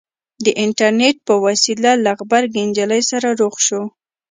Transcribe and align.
د 0.43 0.45
اينټرنېټ 0.61 1.15
په 1.27 1.33
وسيله 1.45 1.91
له 2.05 2.11
غبرګې 2.19 2.61
نجلۍ 2.69 3.01
سره 3.11 3.27
رخ 3.41 3.55
شو. 3.67 3.81